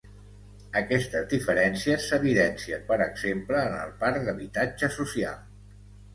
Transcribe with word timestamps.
Aquestes 0.79 1.27
diferències 1.33 2.07
s’evidencien, 2.13 2.81
per 2.89 2.99
exemple, 3.07 3.61
en 3.69 3.77
el 3.83 3.95
parc 4.01 4.19
d’habitatge 4.31 4.93
social. 4.99 5.39